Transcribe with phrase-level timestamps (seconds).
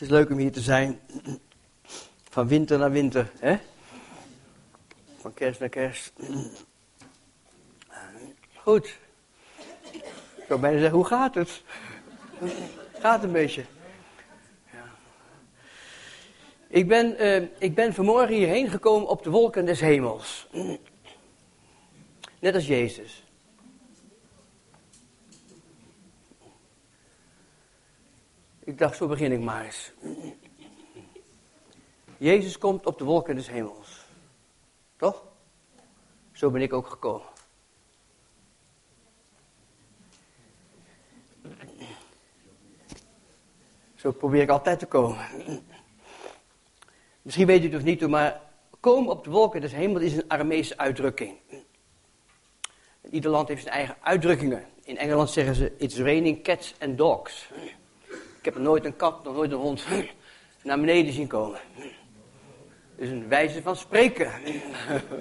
[0.00, 1.00] Het is leuk om hier te zijn.
[2.30, 3.56] Van winter naar winter, hè?
[5.16, 6.12] Van kerst naar kerst.
[8.54, 8.98] Goed.
[10.36, 11.62] Ik zou bijna zeggen, hoe gaat het?
[12.98, 13.64] Gaat een beetje.
[14.72, 14.84] Ja.
[16.66, 20.48] Ik, ben, uh, ik ben vanmorgen hierheen gekomen op de wolken des hemels.
[22.38, 23.24] Net als Jezus.
[28.70, 29.92] Ik dacht, zo begin ik maar eens.
[32.16, 34.04] Jezus komt op de wolken des hemels.
[34.96, 35.24] Toch?
[36.32, 37.26] Zo ben ik ook gekomen.
[43.94, 45.26] Zo probeer ik altijd te komen.
[47.22, 48.40] Misschien weet u het of niet, maar
[48.80, 51.36] komen op de wolken des hemels is een Aramese uitdrukking.
[53.10, 54.64] Ieder land heeft zijn eigen uitdrukkingen.
[54.82, 57.48] In Engeland zeggen ze, it's raining cats and dogs.
[58.40, 59.86] Ik heb nooit een kat, nog nooit een hond
[60.62, 61.60] naar beneden zien komen.
[62.96, 64.32] Dus een wijze van spreken.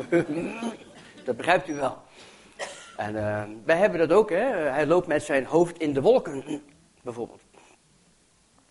[1.26, 1.98] dat begrijpt u wel.
[2.98, 4.46] En uh, wij hebben dat ook, hè.
[4.70, 6.44] Hij loopt met zijn hoofd in de wolken,
[7.04, 7.42] bijvoorbeeld.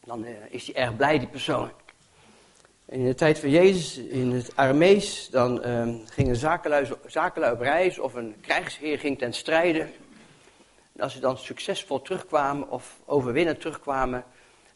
[0.04, 1.70] Dan uh, is hij erg blij, die persoon.
[2.84, 6.36] In de tijd van Jezus, in het Aramees, dan uh, ging een
[7.06, 9.80] zakenlui, op reis of een krijgsheer ging ten strijde.
[10.92, 14.24] En als ze dan succesvol terugkwamen of overwinnend terugkwamen,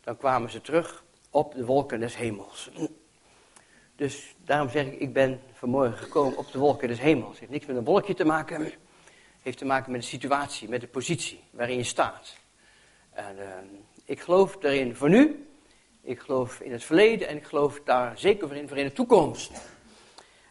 [0.04, 2.70] dan kwamen ze terug op de wolken des hemels.
[3.96, 7.30] Dus daarom zeg ik, ik ben vanmorgen gekomen op de wolken des hemels.
[7.30, 8.62] Het heeft niks met een wolkje te maken.
[8.62, 8.78] Het
[9.42, 12.36] heeft te maken met de situatie, met de positie waarin je staat.
[13.12, 13.44] En uh,
[14.04, 15.46] ik geloof daarin voor nu.
[16.02, 18.92] Ik geloof in het verleden en ik geloof daar zeker voor in, voor in de
[18.92, 19.50] toekomst.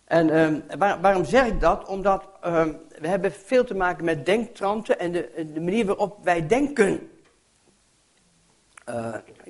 [0.06, 1.88] En waar, waarom zeg ik dat?
[1.88, 2.66] Omdat uh,
[3.00, 7.10] we hebben veel te maken met denktranten en de, de manier waarop wij denken.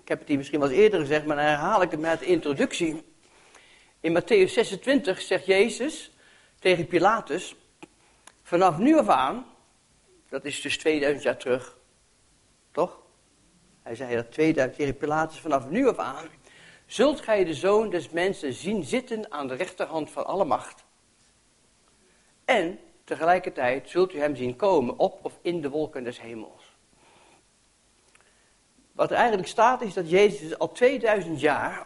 [0.01, 2.19] Ik heb het hier misschien wel eens eerder gezegd, maar dan herhaal ik het met
[2.19, 3.03] de introductie.
[3.99, 6.11] In Matthäus 26 zegt Jezus
[6.59, 7.55] tegen Pilatus,
[8.43, 9.45] vanaf nu af aan,
[10.29, 11.77] dat is dus 2000 jaar terug,
[12.71, 13.01] toch?
[13.81, 16.27] Hij zei dat 2000 tegen Pilatus, vanaf nu af aan,
[16.85, 20.83] zult gij de zoon des mensen zien zitten aan de rechterhand van alle macht.
[22.45, 26.60] En tegelijkertijd zult u hem zien komen op of in de wolken des hemels.
[28.91, 31.85] Wat er eigenlijk staat is dat Jezus al 2000 jaar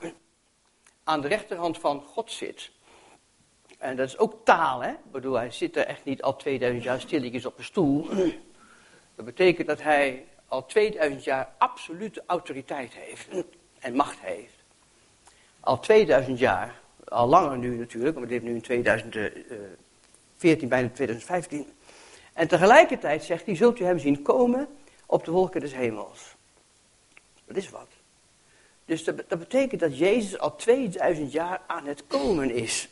[1.03, 2.71] aan de rechterhand van God zit.
[3.77, 4.89] En dat is ook taal, hè?
[4.89, 8.09] Ik bedoel, hij zit er echt niet al 2000 jaar stilletjes op een stoel.
[9.15, 13.27] Dat betekent dat hij al 2000 jaar absolute autoriteit heeft
[13.79, 14.53] en macht heeft.
[15.59, 21.67] Al 2000 jaar, al langer nu natuurlijk, want we leven nu in 2014, bijna 2015.
[22.33, 24.67] En tegelijkertijd zegt hij, zult u hem zien komen
[25.05, 26.35] op de wolken des hemels.
[27.45, 27.87] Dat is wat.
[28.85, 32.89] Dus dat, betekent dat Jezus al 2000 jaar aan het komen is.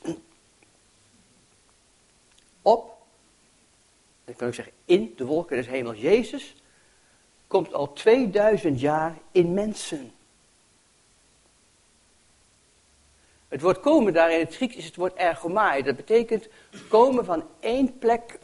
[2.61, 2.97] Op,
[4.25, 5.99] dan kan ik zeggen, in de wolken des hemels.
[5.99, 6.55] Jezus
[7.47, 10.11] komt al 2000 jaar in mensen.
[13.47, 15.83] Het woord komen daar in het Grieks is het woord ergomai.
[15.83, 16.47] Dat betekent
[16.89, 18.39] komen van één plek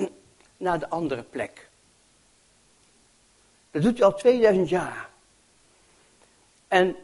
[0.58, 1.69] naar de andere plek.
[3.72, 5.09] Dat doet hij al 2000 jaar.
[6.69, 6.96] En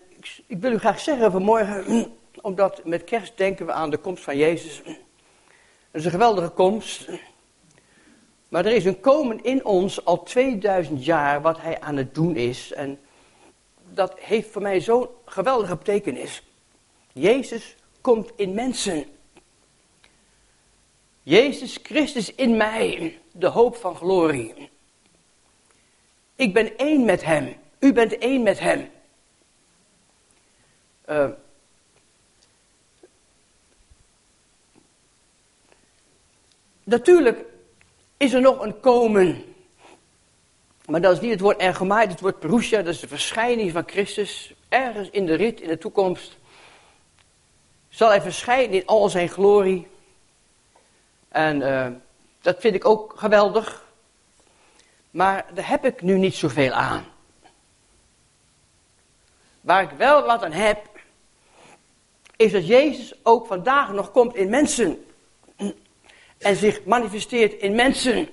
[0.48, 4.38] ik, wil u graag zeggen vanmorgen, omdat met kerst denken we aan de komst van
[4.38, 4.82] Jezus.
[4.86, 4.96] Het
[5.92, 7.10] is een geweldige komst.
[8.50, 12.36] Maar er is een komen in ons al 2000 jaar wat hij aan het doen
[12.36, 12.72] is.
[12.72, 13.00] En
[13.94, 16.44] dat heeft voor mij zo'n geweldige betekenis.
[17.14, 19.06] Jezus komt in mensen.
[21.24, 24.70] Jezus Christus in mij, de hoop van glorie.
[26.36, 27.56] Ik ben één met Hem.
[27.80, 28.90] U bent één met Hem.
[31.10, 31.30] Uh,
[36.84, 37.46] natuurlijk
[38.18, 39.56] is er nog een komen.
[40.86, 43.84] Maar dat is niet het woord ergemaaid, het woord perusia, dat is de verschijning van
[43.86, 44.54] Christus.
[44.70, 46.38] Ergens in de rit, in de toekomst,
[47.90, 49.88] zal hij verschijnen in al zijn glorie.
[51.28, 51.88] En uh,
[52.42, 53.86] dat vind ik ook geweldig.
[55.12, 57.06] Maar daar heb ik nu niet zoveel aan.
[59.62, 60.95] Waar ik wel wat aan heb,
[62.38, 65.06] is dat Jezus ook vandaag nog komt in mensen.
[66.38, 68.30] En zich manifesteert in mensen.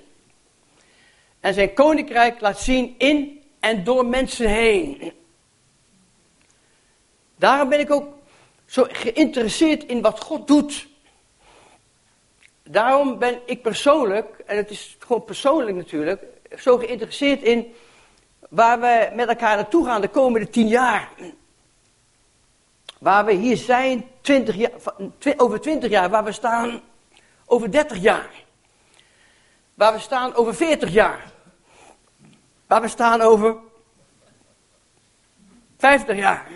[1.40, 5.12] En zijn koninkrijk laat zien in en door mensen heen.
[7.36, 8.14] Daarom ben ik ook
[8.66, 10.86] zo geïnteresseerd in wat God doet.
[12.62, 16.22] Daarom ben ik persoonlijk, en het is gewoon persoonlijk natuurlijk,
[16.58, 17.74] zo geïnteresseerd in
[18.48, 21.10] waar we met elkaar naartoe gaan de komende tien jaar.
[23.02, 24.70] Waar we hier zijn 20 jaar,
[25.36, 26.82] over 20 jaar, waar we staan
[27.46, 28.30] over 30 jaar.
[29.74, 31.32] Waar we staan over 40 jaar.
[32.66, 33.56] Waar we staan over
[35.78, 36.50] 50 jaar.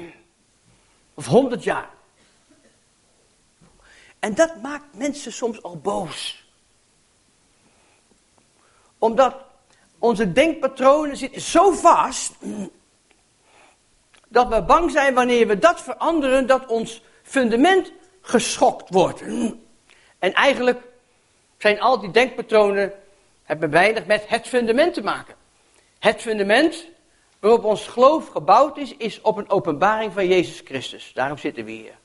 [1.14, 1.90] Of 100 jaar.
[4.18, 6.46] En dat maakt mensen soms al boos.
[8.98, 9.36] Omdat
[9.98, 12.34] onze denkpatronen zitten zo vast.
[14.36, 19.22] Dat we bang zijn wanneer we dat veranderen, dat ons fundament geschokt wordt.
[20.18, 20.82] En eigenlijk
[21.58, 22.92] zijn al die denkpatronen,
[23.42, 25.34] hebben weinig met het fundament te maken.
[25.98, 26.86] Het fundament
[27.40, 31.12] waarop ons geloof gebouwd is, is op een openbaring van Jezus Christus.
[31.14, 31.98] Daarom zitten we hier.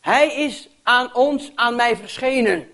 [0.00, 2.68] Hij is aan ons, aan mij verschenen.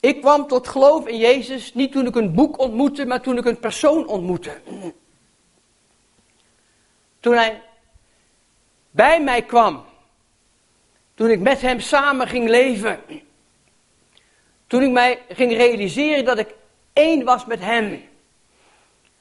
[0.00, 3.44] Ik kwam tot geloof in Jezus niet toen ik een boek ontmoette, maar toen ik
[3.44, 4.60] een persoon ontmoette.
[7.20, 7.62] Toen hij
[8.90, 9.84] bij mij kwam.
[11.14, 13.00] Toen ik met hem samen ging leven.
[14.66, 16.54] Toen ik mij ging realiseren dat ik
[16.92, 18.02] één was met hem.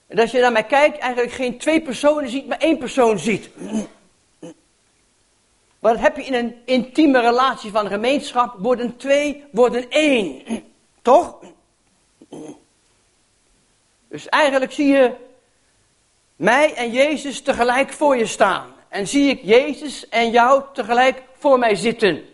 [0.08, 3.50] En als je naar mij kijkt, eigenlijk geen twee personen ziet, maar één persoon ziet.
[5.80, 8.56] Maar dat heb je in een intieme relatie van gemeenschap.
[8.58, 10.44] Worden twee, worden één.
[14.08, 15.16] Dus eigenlijk zie je
[16.36, 18.74] mij en Jezus tegelijk voor je staan.
[18.88, 22.16] En zie ik Jezus en jou tegelijk voor mij zitten.
[22.16, 22.28] Het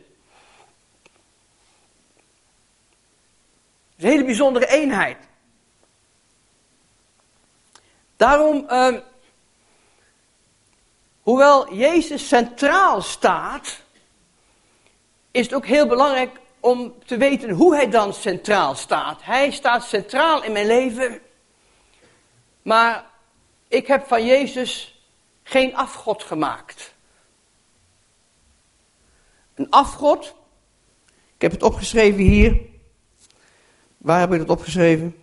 [3.97, 5.17] is een hele bijzondere eenheid.
[8.15, 8.97] Daarom, uh,
[11.21, 13.81] hoewel Jezus centraal staat,
[15.31, 19.23] is het ook heel belangrijk om te weten hoe hij dan centraal staat.
[19.23, 21.19] Hij staat centraal in mijn leven,
[22.61, 23.05] maar
[23.67, 25.01] ik heb van Jezus
[25.43, 26.93] geen afgod gemaakt.
[29.53, 30.35] Een afgod,
[31.35, 32.59] ik heb het opgeschreven hier.
[33.97, 35.15] Waar heb ik het opgeschreven?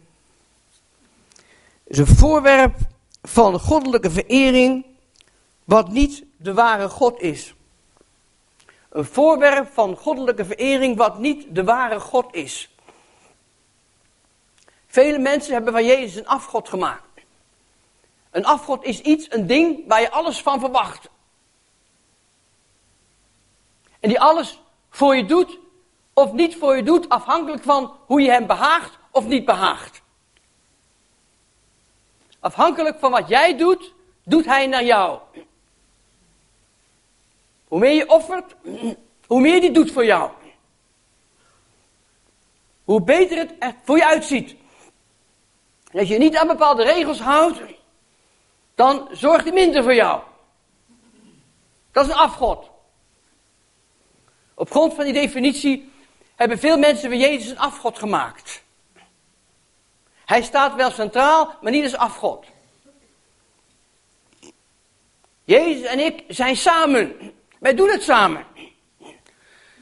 [1.84, 2.76] Is een voorwerp
[3.22, 4.86] van goddelijke verering,
[5.64, 7.54] wat niet de ware God is.
[8.92, 12.74] Een voorwerp van goddelijke verering wat niet de ware God is.
[14.86, 17.02] Vele mensen hebben van Jezus een afgod gemaakt.
[18.30, 21.08] Een afgod is iets, een ding waar je alles van verwacht.
[24.00, 24.60] En die alles
[24.90, 25.58] voor je doet
[26.12, 30.02] of niet voor je doet, afhankelijk van hoe je hem behaagt of niet behaagt.
[32.40, 35.20] Afhankelijk van wat jij doet, doet hij naar jou.
[37.72, 38.54] Hoe meer je offert,
[39.26, 40.30] hoe meer die doet voor jou.
[42.84, 44.54] Hoe beter het er voor je uitziet.
[45.92, 47.60] Als je niet aan bepaalde regels houdt,
[48.74, 50.22] dan zorgt hij minder voor jou.
[51.92, 52.70] Dat is een afgod.
[54.54, 55.92] Op grond van die definitie
[56.36, 58.62] hebben veel mensen van Jezus een afgod gemaakt.
[60.24, 62.46] Hij staat wel centraal, maar niet als afgod.
[65.44, 67.31] Jezus en ik zijn samen.
[67.62, 68.44] Wij doen het samen.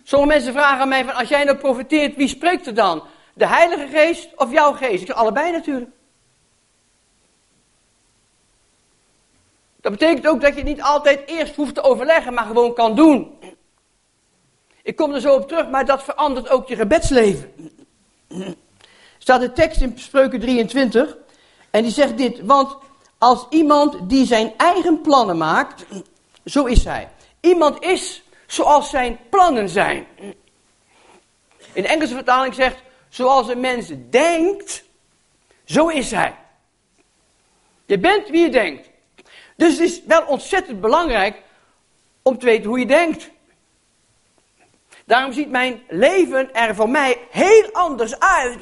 [0.03, 3.03] Sommige mensen vragen mij van, als jij nou profiteert, wie spreekt er dan?
[3.35, 5.01] De Heilige Geest of jouw geest?
[5.01, 5.91] Ik zeg allebei natuurlijk.
[9.81, 13.39] Dat betekent ook dat je niet altijd eerst hoeft te overleggen, maar gewoon kan doen.
[14.83, 17.71] Ik kom er zo op terug, maar dat verandert ook je gebedsleven.
[19.19, 21.17] Staat een tekst in Spreuken 23
[21.71, 22.77] en die zegt dit, want
[23.19, 25.87] als iemand die zijn eigen plannen maakt,
[26.45, 27.09] zo is hij.
[27.41, 30.07] Iemand is zoals zijn plannen zijn.
[31.73, 34.85] In de Engelse vertaling zegt, zoals een mens denkt,
[35.65, 36.35] zo is hij.
[37.87, 38.89] Je bent wie je denkt.
[39.57, 41.43] Dus het is wel ontzettend belangrijk
[42.23, 43.31] om te weten hoe je denkt.
[45.05, 48.59] Daarom ziet mijn leven er voor mij heel anders uit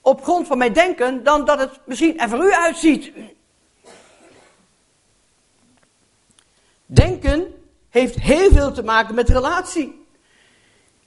[0.00, 3.12] op grond van mijn denken dan dat het misschien er voor u uitziet.
[6.86, 7.59] Denken
[7.90, 10.06] heeft heel veel te maken met relatie.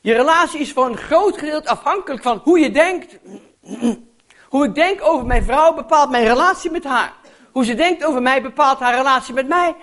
[0.02, 3.18] Je relatie is voor een groot gedeelte afhankelijk van hoe je denkt.
[4.50, 7.14] Hoe ik denk over mijn vrouw bepaalt mijn relatie met haar.
[7.52, 9.76] Hoe ze denkt over mij bepaalt haar relatie met mij.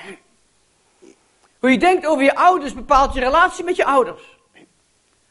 [1.60, 4.38] Hoe je denkt over je ouders bepaalt je relatie met je ouders.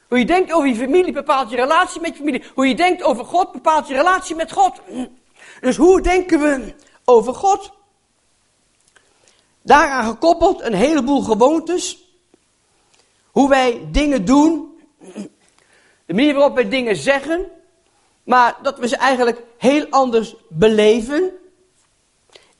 [0.08, 2.44] Hoe je denkt over je familie bepaalt je relatie met je familie.
[2.54, 4.82] Hoe je denkt over God bepaalt je relatie met God.
[5.62, 7.72] Dus hoe denken we over God?
[9.62, 12.14] Daaraan gekoppeld een heleboel gewoontes.
[13.32, 14.80] Hoe wij dingen doen.
[16.06, 17.52] De manier waarop wij dingen zeggen.
[18.24, 21.32] Maar dat we ze eigenlijk heel anders beleven.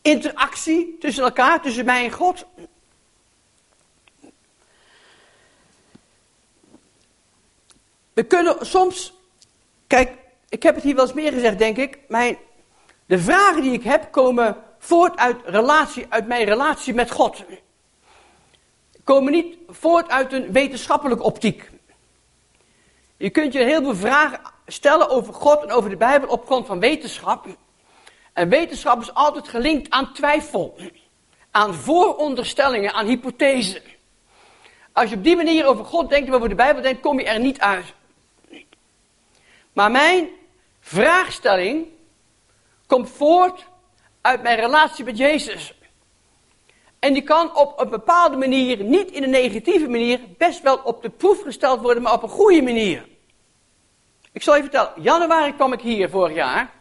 [0.02, 2.46] interactie tussen elkaar, tussen mij en God.
[8.14, 9.14] We kunnen soms,
[9.88, 10.18] kijk,
[10.50, 12.00] ik heb het hier wel eens meer gezegd, denk ik.
[12.08, 12.38] Mijn,
[13.06, 17.44] de vragen die ik heb komen voort uit, relatie, uit mijn relatie met God.
[19.04, 21.70] Komen niet voort uit een wetenschappelijke optiek.
[23.18, 26.66] Je kunt je heel veel vragen stellen over God en over de Bijbel op grond
[26.66, 27.48] van wetenschap.
[28.34, 30.78] En wetenschap is altijd gelinkt aan twijfel,
[31.52, 33.82] aan vooronderstellingen, aan hypothesen.
[34.94, 37.26] Als je op die manier over God denkt en over de Bijbel denkt, kom je
[37.26, 37.94] er niet uit.
[39.74, 40.30] Maar mijn
[40.80, 41.88] vraagstelling
[42.88, 43.66] komt voort
[44.22, 45.74] uit mijn relatie met Jezus.
[47.00, 51.02] En die kan op een bepaalde manier, niet in een negatieve manier, best wel op
[51.02, 53.08] de proef gesteld worden, maar op een goede manier.
[54.32, 56.72] Ik zal je vertellen, januari kwam ik hier vorig jaar.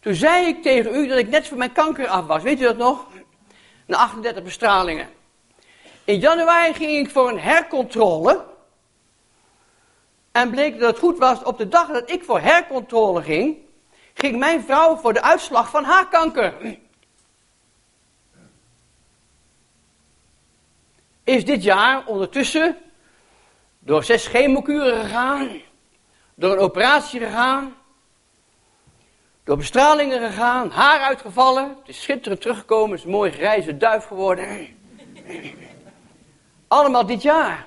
[0.00, 2.42] Toen zei ik tegen u dat ik net van mijn kanker af was.
[2.42, 3.06] Weet u dat nog?
[3.86, 5.08] Na 38 bestralingen.
[6.04, 8.44] In januari ging ik voor een hercontrole.
[10.32, 13.56] En bleek dat het goed was, op de dag dat ik voor hercontrole ging,
[14.14, 16.78] ging mijn vrouw voor de uitslag van haar kanker.
[21.24, 22.76] Is dit jaar ondertussen
[23.78, 25.60] door zes chemokuren gegaan,
[26.34, 27.74] door een operatie gegaan,
[29.44, 34.66] door bestralingen gegaan, haar uitgevallen, het is schitterend teruggekomen, is een mooi grijze duif geworden.
[36.68, 37.66] Allemaal dit jaar.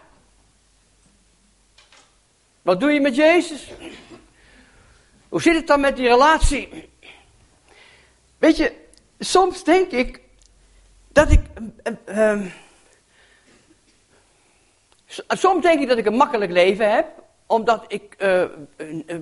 [2.61, 3.71] Wat doe je met Jezus?
[5.35, 6.89] Hoe zit het dan met die relatie?
[8.37, 8.73] Weet je,
[9.19, 10.21] soms denk ik
[11.11, 11.39] dat ik.
[12.09, 12.41] Uh,
[15.27, 17.07] soms denk ik dat ik een makkelijk leven heb,
[17.45, 18.43] omdat ik uh,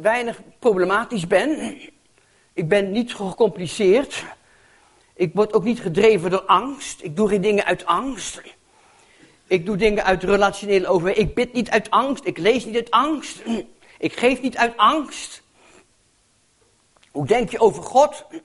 [0.01, 1.77] weinig problematisch ben.
[2.53, 4.25] Ik ben niet gecompliceerd.
[5.13, 7.03] Ik word ook niet gedreven door angst.
[7.03, 8.41] Ik doe geen dingen uit angst.
[9.47, 11.27] Ik doe dingen uit relationele overweging.
[11.27, 12.25] Ik bid niet uit angst.
[12.25, 13.41] Ik lees niet uit angst.
[13.97, 15.42] Ik geef niet uit angst.
[17.13, 18.25] Hoe denk je over God?
[18.29, 18.39] Ik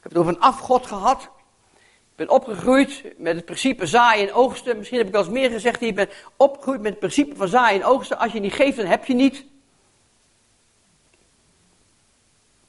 [0.00, 1.22] heb het over een afgod gehad.
[1.22, 4.76] Ik ben opgegroeid met het principe zaaien en oogsten.
[4.76, 5.80] Misschien heb ik al eens meer gezegd.
[5.80, 8.18] Ik ben opgegroeid met het principe van zaaien en oogsten.
[8.18, 9.44] Als je niet geeft, dan heb je niet.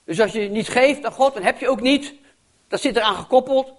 [0.03, 2.13] Dus als je niet geeft aan God, dan heb je ook niet.
[2.67, 3.71] Dat zit eraan gekoppeld.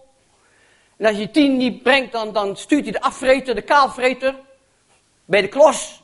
[0.97, 4.35] En als je tien niet brengt, dan, dan stuurt hij de afvreter, de kaalvreter,
[5.25, 6.03] bij de klos.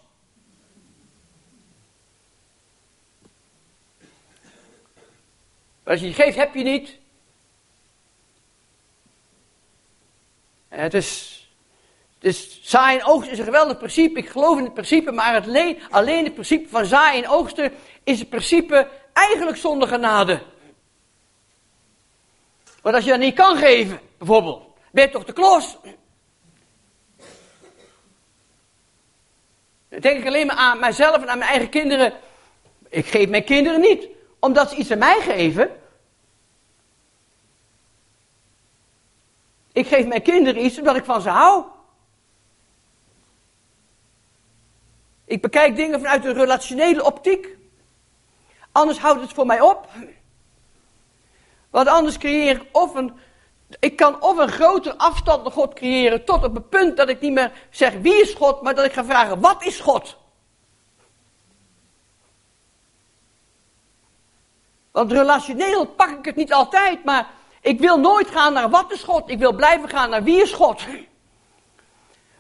[5.87, 6.99] Als je niet geeft, heb je niet.
[10.69, 14.19] Het is, zaaien en oogsten is een geweldig principe.
[14.19, 17.73] Ik geloof in het principe, maar het alleen het principe van zaaien en oogsten
[18.05, 20.43] is het principe eigenlijk zonder genade.
[22.83, 24.63] Want als je dat niet kan geven, bijvoorbeeld,
[24.93, 25.77] ben je toch de klos?
[29.89, 32.13] Dan denk ik alleen maar aan mijzelf en aan mijn eigen kinderen.
[32.89, 34.09] Ik geef mijn kinderen niet,
[34.47, 35.71] omdat ze iets aan mij geven.
[39.73, 41.65] Ik geef mijn kinderen iets omdat ik van ze hou.
[45.25, 47.49] Ik bekijk dingen vanuit een relationele optiek.
[48.73, 49.89] Anders houdt het voor mij op.
[51.71, 53.13] Want anders creëer ik of een.
[53.79, 56.25] Ik kan of een grotere afstand naar God creëren.
[56.25, 58.63] tot op het punt dat ik niet meer zeg wie is God.
[58.63, 60.17] maar dat ik ga vragen wat is God.
[64.97, 67.05] Want relationeel pak ik het niet altijd.
[67.05, 67.27] maar
[67.61, 69.31] ik wil nooit gaan naar wat is God.
[69.31, 70.83] Ik wil blijven gaan naar wie is God.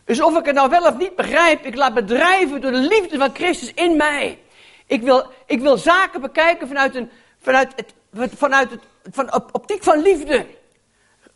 [0.04, 3.18] Dus of ik het nou wel of niet begrijp, ik laat bedrijven door de liefde
[3.18, 4.38] van Christus in mij.
[4.86, 7.10] Ik wil, ik wil zaken bekijken vanuit, een,
[7.40, 7.94] vanuit, het,
[8.36, 10.46] vanuit het, van op, optiek van liefde.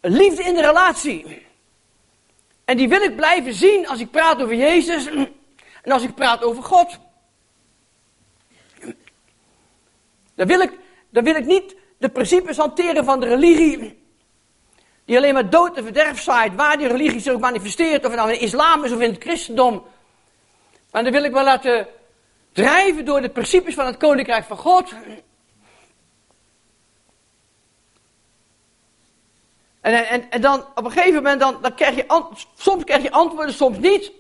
[0.00, 1.47] Liefde in de relatie.
[2.65, 5.07] En die wil ik blijven zien als ik praat over Jezus
[5.83, 6.99] en als ik praat over God.
[10.35, 10.79] Dan wil ik,
[11.11, 13.99] dan wil ik niet de principes hanteren van de religie.
[15.05, 18.21] Die alleen maar dood en verderf zaait, waar die religie zich ook manifesteert, of het
[18.21, 19.85] nou in islam is of in het christendom.
[20.90, 21.87] Maar dan wil ik wel laten
[22.52, 24.95] drijven door de principes van het koninkrijk van God.
[29.81, 32.26] En, en, dan op een gegeven moment, dan, dan krijg je,
[32.57, 34.12] soms krijg je antwoorden, soms niet.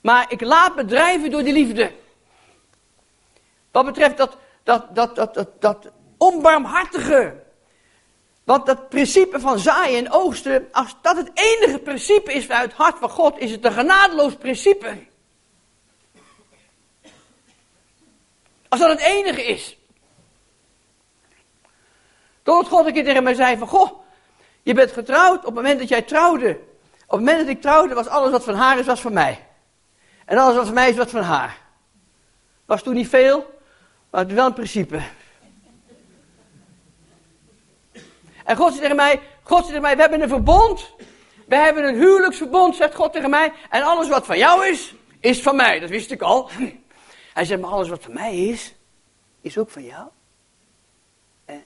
[0.00, 1.92] Maar ik laat me drijven door die liefde.
[3.70, 5.90] Wat betreft dat, dat, dat, dat, dat
[6.24, 7.42] onbarmhartige.
[8.44, 12.80] Want dat principe van zaaien en oogsten, als dat het enige principe is vanuit het
[12.80, 14.96] hart van God, is het een genadeloos principe.
[18.68, 19.76] Als dat het enige is.
[22.42, 23.90] Totdat God een keer tegen mij zei van, goh,
[24.62, 26.50] je bent getrouwd op het moment dat jij trouwde.
[27.06, 29.46] Op het moment dat ik trouwde was alles wat van haar is, was van mij.
[30.24, 31.58] En alles wat van mij is, was van haar.
[32.64, 33.60] Was toen niet veel,
[34.10, 35.02] maar het is wel een principe.
[38.44, 40.92] En God zei tegen mij, God zei tegen mij, we hebben een verbond.
[41.46, 43.52] We hebben een huwelijksverbond, zegt God tegen mij.
[43.70, 45.78] En alles wat van jou is, is van mij.
[45.78, 46.50] Dat wist ik al.
[47.34, 48.74] Hij zegt, maar alles wat van mij is,
[49.40, 50.08] is ook van jou.
[51.44, 51.64] En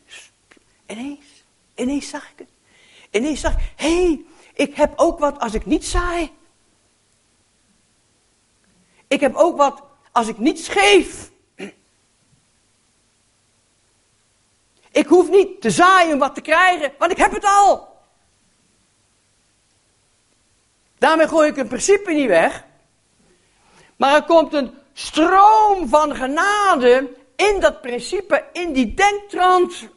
[0.87, 1.45] ineens,
[1.75, 2.49] ineens zag ik het.
[3.11, 6.33] Ineens zag ik, hé, hey, ik heb ook wat als ik niet saai.
[9.09, 9.83] Ik heb ook wat
[10.13, 11.31] als ik niets geef.
[14.99, 17.89] Ik hoef niet te zaaien om wat te krijgen, want ik heb het al.
[20.99, 22.65] Daarmee gooi ik een principe niet weg.
[23.97, 29.89] Maar er komt een stroom van genade in dat principe, in die denktrand.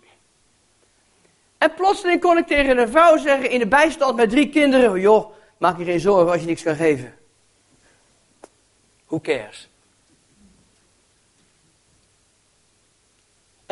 [1.57, 5.31] En plotseling kon ik tegen een vrouw zeggen in de bijstand met drie kinderen: Joh,
[5.57, 7.17] maak je geen zorgen als je niks kan geven.
[9.05, 9.70] Who cares?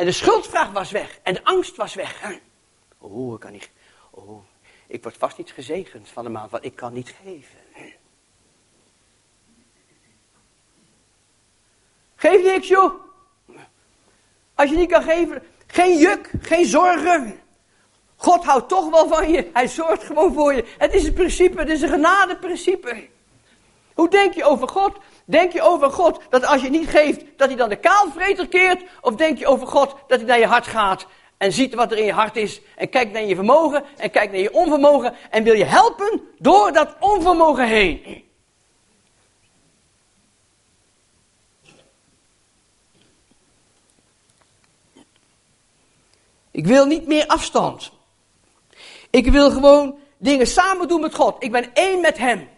[0.00, 1.18] En de schuldvraag was weg.
[1.22, 2.40] En de angst was weg.
[2.98, 3.70] Oh, ik kan niet.
[4.10, 4.44] Oh,
[4.86, 7.58] ik word vast niet gezegend van de maand, want ik kan niet geven.
[12.16, 12.94] Geef niks, joh.
[14.54, 17.40] Als je niet kan geven, geen juk, geen zorgen.
[18.16, 19.50] God houdt toch wel van je.
[19.52, 20.64] Hij zorgt gewoon voor je.
[20.78, 23.08] Het is een principe, het is een genadeprincipe.
[23.94, 24.98] Hoe denk je over God?
[25.30, 28.82] Denk je over God dat als je niet geeft, dat hij dan de kaalvreter keert?
[29.00, 31.06] Of denk je over God dat hij naar je hart gaat
[31.36, 34.32] en ziet wat er in je hart is en kijkt naar je vermogen en kijkt
[34.32, 38.24] naar je onvermogen en wil je helpen door dat onvermogen heen?
[46.50, 47.92] Ik wil niet meer afstand.
[49.10, 51.36] Ik wil gewoon dingen samen doen met God.
[51.38, 52.48] Ik ben één met Hem.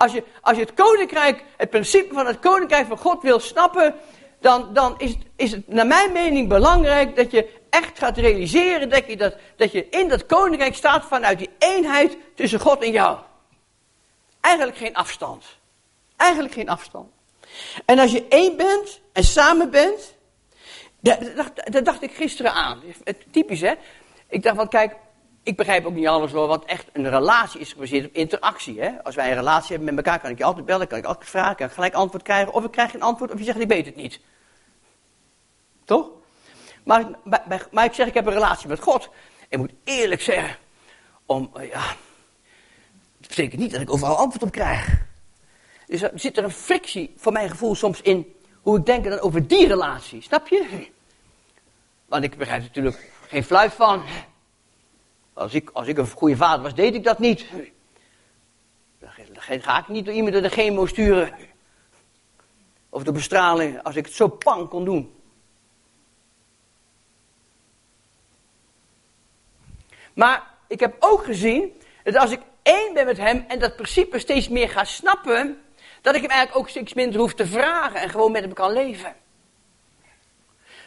[0.00, 3.94] Als je, als je het koninkrijk, het principe van het koninkrijk van God wil snappen,
[4.40, 8.88] dan, dan is, het, is het naar mijn mening belangrijk dat je echt gaat realiseren
[8.88, 12.90] dat je, dat, dat je in dat koninkrijk staat vanuit die eenheid tussen God en
[12.90, 13.18] jou.
[14.40, 15.44] Eigenlijk geen afstand.
[16.16, 17.08] Eigenlijk geen afstand.
[17.84, 20.14] En als je één bent en samen bent,
[21.00, 21.18] dat
[21.64, 22.82] dat dacht ik gisteren aan.
[23.30, 23.74] Typisch hè.
[24.28, 24.94] Ik dacht van kijk,
[25.42, 28.80] ik begrijp ook niet alles hoor, want echt een relatie is gebaseerd op interactie.
[28.80, 29.02] Hè?
[29.02, 31.28] Als wij een relatie hebben met elkaar, kan ik je altijd bellen, kan ik altijd
[31.28, 33.68] vragen, kan ik gelijk antwoord krijgen, of ik krijg geen antwoord, of je zegt ik
[33.68, 34.20] weet het niet.
[35.84, 36.08] Toch?
[36.84, 37.04] Maar,
[37.70, 39.08] maar, ik zeg ik heb een relatie met God.
[39.48, 40.56] Ik moet eerlijk zeggen,
[41.26, 41.86] om, uh, ja,
[43.18, 45.02] dat betekent niet dat ik overal antwoord op krijg.
[45.86, 49.20] Dus er zit er een frictie, voor mijn gevoel, soms in hoe ik denk dan
[49.20, 50.88] over die relatie, snap je?
[52.06, 54.02] Want ik begrijp natuurlijk geen fluit van.
[55.32, 57.46] Als ik, als ik een goede vader was, deed ik dat niet.
[58.98, 61.34] Dan ga ik niet door iemand de chemo sturen.
[62.88, 65.14] Of de bestraling, als ik het zo pang kon doen.
[70.14, 74.18] Maar ik heb ook gezien dat als ik één ben met hem en dat principe
[74.18, 75.62] steeds meer ga snappen,
[76.00, 78.72] dat ik hem eigenlijk ook steeds minder hoef te vragen en gewoon met hem kan
[78.72, 79.14] leven.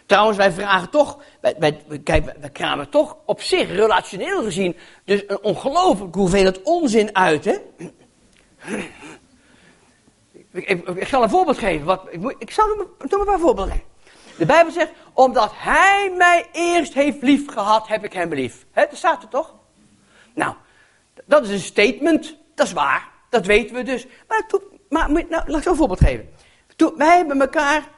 [0.06, 5.24] Trouwens, wij vragen toch, wij, wij, kijk, wij kramen toch op zich, relationeel gezien, dus
[5.28, 7.58] een ongelooflijk hoeveelheid onzin uit, hè?
[10.52, 11.86] Ik, zal een voorbeeld geven.
[11.86, 13.82] Wat, ik, ik zal noem een paar voorbeelden.
[14.38, 18.66] De Bijbel zegt, omdat hij mij eerst heeft lief gehad, heb ik hem lief.
[18.72, 19.54] Hè, dat staat er toch?
[20.34, 20.56] Nou,
[21.26, 24.06] dat is een statement, dat is waar, dat weten we dus.
[24.28, 26.30] Maar, maar nou, laat ik zo een voorbeeld geven.
[26.76, 27.90] Toen, wij hebben elkaar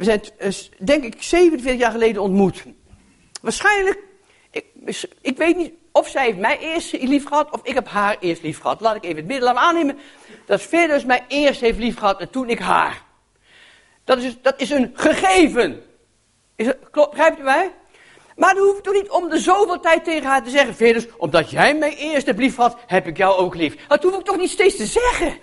[0.00, 2.64] we zijn, eh, denk ik, 47 jaar geleden ontmoet.
[3.42, 3.98] Waarschijnlijk,
[4.50, 4.64] ik,
[5.20, 8.42] ik weet niet of zij heeft mij eerst lief gehad of ik heb haar eerst
[8.42, 8.80] lief gehad.
[8.80, 9.98] Laat ik even het midden laten aannemen
[10.46, 13.02] dat Verus mij eerst heeft lief gehad en toen ik haar.
[14.04, 15.82] Dat is, dat is een gegeven.
[16.56, 17.74] Is het, klopt, begrijpt u mij?
[18.36, 21.06] Maar dan hoef ik toch niet om de zoveel tijd tegen haar te zeggen, Verus,
[21.16, 23.76] omdat jij mij eerst hebt lief gehad, heb ik jou ook lief.
[23.88, 25.38] Dat hoef ik toch niet steeds te zeggen.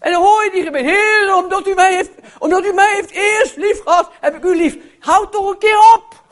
[0.00, 0.84] En dan hoor je die gebed.
[0.84, 4.56] Heer, omdat u mij heeft, omdat u mij heeft eerst lief gehad, heb ik u
[4.56, 4.76] lief.
[5.00, 6.22] Houd toch een keer op.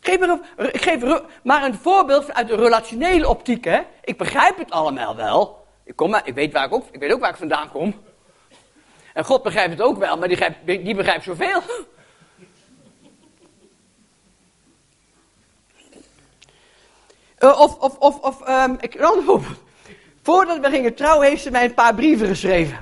[0.00, 0.38] Geef maar,
[0.72, 3.64] ik geef maar een voorbeeld uit de relationele optiek.
[3.64, 3.80] Hè.
[4.04, 5.66] Ik begrijp het allemaal wel.
[5.84, 8.02] Ik, kom maar, ik, weet waar ik, ook, ik weet ook waar ik vandaan kom.
[9.12, 11.62] En God begrijpt het ook wel, maar die, die begrijpt zoveel.
[17.44, 19.60] Uh, of, of, of, of um, ik, voorbeeld.
[20.22, 22.76] Voordat we gingen trouwen, heeft ze mij een paar brieven geschreven.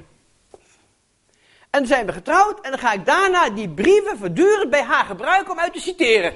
[1.70, 5.04] En dan zijn we getrouwd en dan ga ik daarna die brieven voortdurend bij haar
[5.04, 6.34] gebruiken om uit te citeren.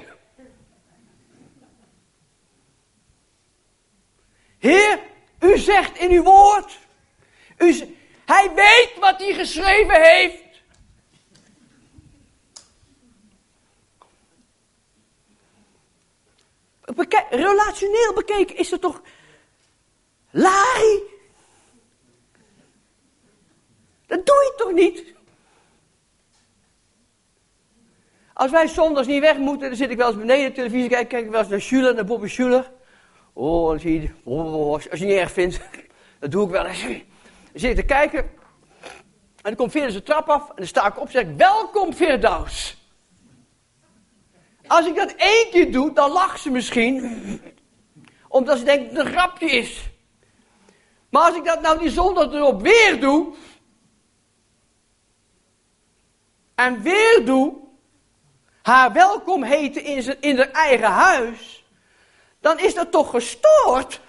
[4.59, 4.99] Heer,
[5.39, 6.77] u zegt in uw woord.
[7.57, 10.44] U, hij weet wat hij geschreven heeft.
[17.29, 19.01] Relationeel bekeken is het toch
[20.31, 21.03] Lari?
[24.07, 25.13] Dat doe je toch niet?
[28.33, 31.07] Als wij zondags niet weg moeten, dan zit ik wel eens beneden de televisie kijken,
[31.07, 32.71] kijk ik wel eens naar Schuler, naar Bobby Schuler.
[33.33, 35.59] Oh, dan zie je, oh, als je het niet erg vindt,
[36.19, 36.81] dat doe ik wel eens.
[36.81, 37.01] Dan
[37.53, 38.31] zit ik te kijken, en
[39.41, 42.84] dan komt Veerders de trap af, en dan sta ik op en zeg welkom Veerdaus.
[44.67, 47.41] Als ik dat één keer doe, dan lacht ze misschien,
[48.27, 49.89] omdat ze denkt dat het een grapje is.
[51.09, 53.33] Maar als ik dat nou die zondag erop weer doe,
[56.55, 57.53] en weer doe,
[58.61, 61.65] haar welkom heten in, zijn, in haar eigen huis,
[62.39, 64.01] dan is dat toch gestoord?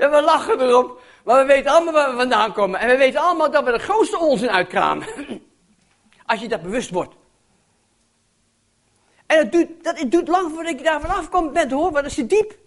[0.00, 2.80] En we lachen erop, maar we weten allemaal waar we vandaan komen.
[2.80, 5.06] En we weten allemaal dat we de grootste onzin uitkramen.
[6.26, 7.14] Als je dat bewust wordt.
[9.26, 12.04] En het duurt, dat, het lang voordat je daar vanaf komt bent hoor, want dat
[12.06, 12.58] is diep.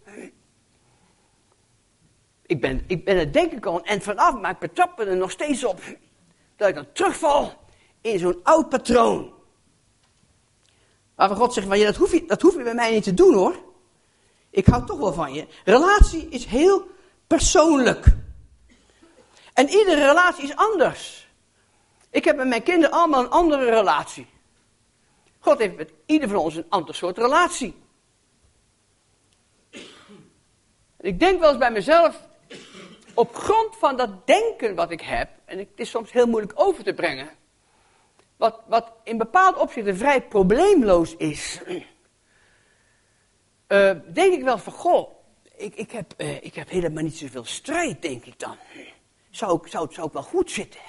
[2.45, 5.31] Ik ben, ik ben het denk ik al en vanaf, maar ik betrap er nog
[5.31, 5.81] steeds op.
[6.55, 7.53] Dat ik dan terugval
[8.01, 9.33] in zo'n oud patroon.
[11.15, 13.55] Waarvan God zegt, van, dat, je, dat hoef je bij mij niet te doen hoor.
[14.49, 15.47] Ik hou toch wel van je.
[15.63, 16.91] Relatie is heel
[17.37, 18.05] persoonlijk.
[19.53, 21.27] En iedere relatie is anders.
[22.09, 24.27] Ik heb met mijn kinderen allemaal een andere relatie.
[25.39, 27.75] God heeft met ieder van ons een ander soort relatie.
[30.99, 32.27] Ik denk wel eens bij mezelf,
[33.13, 36.83] op grond van dat denken wat ik heb, en het is soms heel moeilijk over
[36.83, 37.29] te brengen,
[38.37, 41.61] wat, wat in bepaald opzichten vrij probleemloos is,
[43.67, 45.22] uh, denk ik wel van, goh,
[45.63, 48.57] ik, ik, heb, uh, ik heb helemaal niet zoveel strijd, denk ik dan.
[49.29, 50.79] Zou, ik, zou, zou ik wel goed zitten?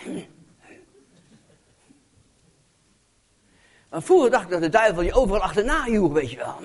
[3.89, 6.59] Want vroeger dacht ik dat de duivel je overal achterna joeg, weet je wel.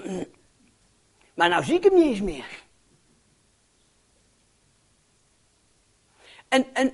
[1.34, 2.64] Maar nou zie ik hem niet eens meer.
[6.48, 6.94] En, en,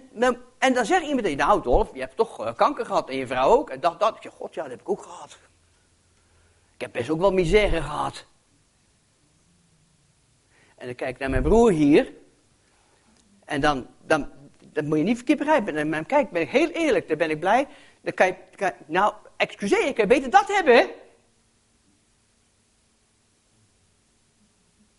[0.58, 3.28] en dan zeg iemand tegen nou Dolf, je hebt toch eh, kanker gehad en je
[3.28, 3.69] vrouw ook.
[3.69, 4.25] En dat, dat.
[4.25, 5.38] Ik god ja, dat heb ik ook gehad.
[6.75, 8.25] Ik heb best ook wel misère gehad.
[10.86, 12.13] En dan kijk ik naar mijn broer hier.
[13.45, 14.30] En dan, dan,
[14.71, 15.76] dat moet je niet verkeerd begrijpen.
[15.76, 17.67] En dan kijk, ben ik heel eerlijk, dan ben ik blij.
[18.02, 20.89] Dan kan je, kan, nou, excuseer, ik kan beter dat hebben,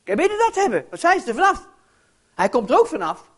[0.04, 1.68] kan beter dat hebben, want zij is er vanaf.
[2.34, 3.30] Hij komt er ook vanaf.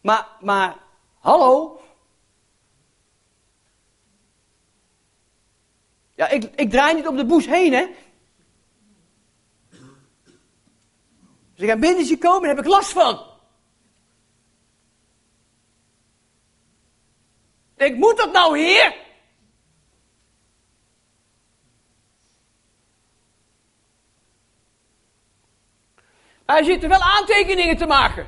[0.00, 0.76] Maar, maar,
[1.18, 1.80] hallo?
[6.14, 7.86] Ja, ik, ik draai niet om de boes heen, hè?
[11.58, 13.26] Als ik aan binnen zie komen, heb ik last van.
[17.76, 18.96] Ik moet dat nou, heer?
[26.46, 28.26] Hij zit er wel aantekeningen te maken.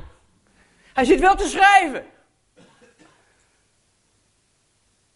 [0.93, 2.07] Hij zit wel te schrijven.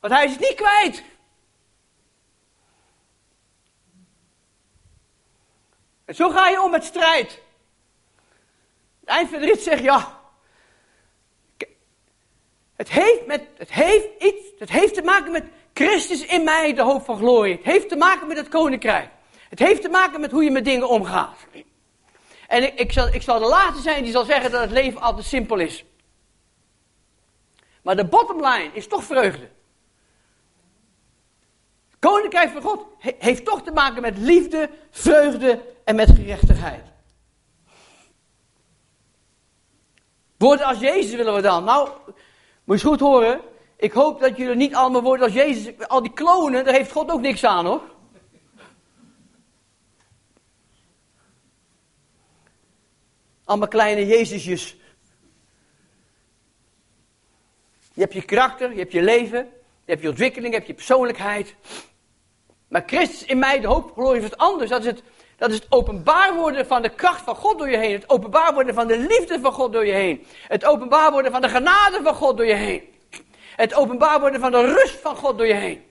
[0.01, 1.05] Want hij is het niet kwijt.
[6.05, 7.44] En zo ga je om met strijd.
[9.05, 10.23] Eind van de rit zegt ja.
[12.77, 16.83] Het heeft, met, het heeft iets, het heeft te maken met Christus in mij, de
[16.83, 17.57] hoop van glorie.
[17.57, 19.09] Het heeft te maken met het koninkrijk.
[19.49, 21.37] Het heeft te maken met hoe je met dingen omgaat.
[22.49, 25.01] En ik, ik, zal, ik zal de laatste zijn die zal zeggen dat het leven
[25.01, 25.85] altijd simpel is.
[27.83, 29.51] Maar de bottom line is toch vreugde.
[31.99, 32.87] Koninkrijk van God
[33.19, 36.94] heeft toch te maken met liefde, vreugde en met gerechtigheid.
[40.37, 41.65] Woorden als Jezus willen we dan.
[41.65, 41.89] Nou,
[42.65, 43.41] moet je goed horen.
[43.77, 45.89] Ik hoop dat jullie niet allemaal worden als Jezus.
[45.89, 47.83] Al die klonen, daar heeft God ook niks aan hoor.
[53.45, 54.77] Allemaal kleine Jezusjes.
[57.93, 59.39] Je hebt je karakter, je hebt je leven,
[59.85, 61.55] je hebt je ontwikkeling, je hebt je persoonlijkheid.
[62.69, 64.71] Maar Christus in mij, de hoop, glorie is het anders.
[64.71, 65.03] Dat is het,
[65.37, 67.93] dat is het openbaar worden van de kracht van God door je heen.
[67.93, 70.27] Het openbaar worden van de liefde van God door je heen.
[70.49, 72.83] Het openbaar worden van de genade van God door je heen.
[73.57, 75.85] Het openbaar worden van de rust van God door je heen.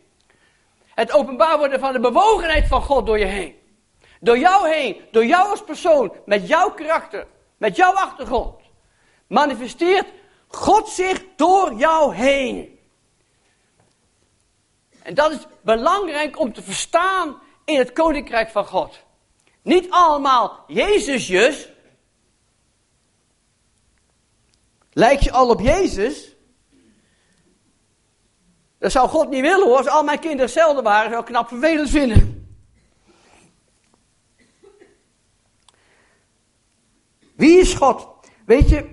[0.88, 3.56] Het openbaar worden van de bewogenheid van God door je heen.
[4.19, 7.27] Door jou heen, door jou als persoon, met jouw karakter,
[7.58, 8.56] met jouw achtergrond.
[9.27, 10.08] Manifesteert
[10.47, 12.79] God zich door jou heen.
[15.03, 18.99] En dat is belangrijk om te verstaan in het koninkrijk van God.
[19.63, 21.71] Niet allemaal Jezusjes.
[24.91, 26.36] Lijk je al op Jezus?
[28.78, 29.78] Dat zou God niet willen hoor.
[29.78, 32.47] Als al mijn kinderen hetzelfde waren, zou ik knap vervelend vinden.
[37.36, 38.08] Wie is God?
[38.45, 38.89] Weet je,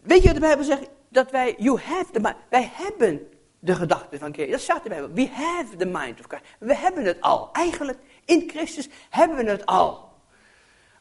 [0.00, 0.88] weet je wat de Bijbel zegt?
[1.08, 4.52] Dat wij, you have the wij hebben de gedachte van Christus.
[4.52, 5.08] Dat staat erbij.
[5.08, 6.44] We have the mind of Christ.
[6.58, 7.48] We hebben het al.
[7.52, 10.08] Eigenlijk, in Christus hebben we het al.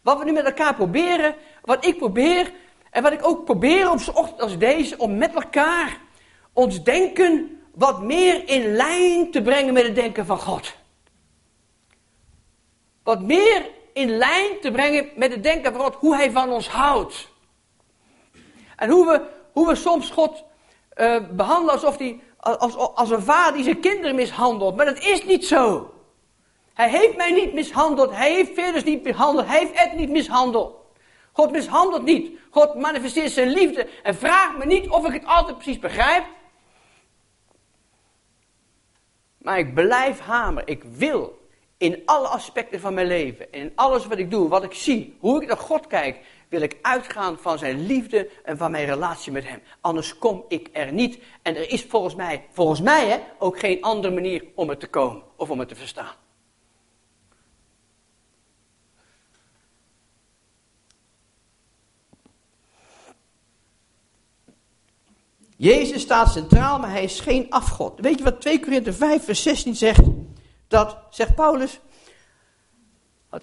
[0.02, 2.54] Wat we nu met elkaar proberen, wat ik probeer,
[2.92, 5.98] en wat ik ook probeer op zo'n ochtend als deze, om met elkaar
[6.54, 10.76] ons denken wat meer in lijn te brengen met het denken van God.
[13.04, 16.70] Wat meer in lijn te brengen met het denken van God, hoe Hij van ons
[16.70, 17.30] houdt.
[18.76, 20.44] En hoe we, hoe we soms God
[20.96, 24.76] uh, behandelen alsof hij als, een vader die zijn kinderen mishandelt.
[24.76, 25.94] Maar dat is niet zo.
[26.74, 28.12] Hij heeft mij niet mishandeld.
[28.12, 29.48] Hij heeft Felix niet mishandeld.
[29.48, 30.76] Hij heeft Ed niet mishandeld.
[31.32, 32.40] God mishandelt niet.
[32.50, 33.88] God manifesteert zijn liefde.
[34.04, 36.26] En vraagt me niet of ik het altijd precies begrijp.
[39.38, 40.68] Maar ik blijf hamer.
[40.68, 41.40] Ik wil
[41.78, 43.52] in alle aspecten van mijn leven.
[43.52, 45.18] In alles wat ik doe, wat ik zie.
[45.20, 46.20] Hoe ik naar God kijk
[46.50, 49.62] wil ik uitgaan van zijn liefde en van mijn relatie met hem.
[49.82, 51.20] Anders kom ik er niet.
[51.42, 54.88] En er is volgens mij, volgens mij hè, ook geen andere manier om het te
[54.88, 56.16] komen of om het te verstaan.
[65.56, 68.00] Jezus staat centraal, maar hij is geen afgod.
[68.00, 70.02] Weet je wat 2 Korinther 5 vers 16 zegt?
[70.68, 71.80] Dat, zegt Paulus,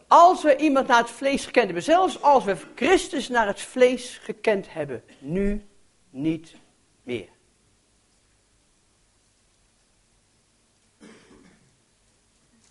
[0.06, 4.18] als we iemand naar het vlees gekend hebben, zelfs als we Christus naar het vlees
[4.22, 5.66] gekend hebben, nu
[6.10, 6.54] niet
[7.02, 7.28] meer.